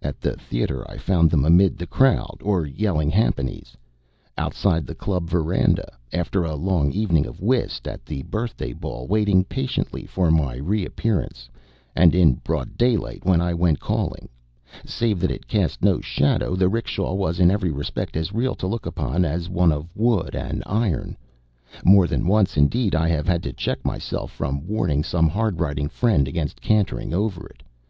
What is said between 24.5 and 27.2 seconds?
warning some hard riding friend against cantering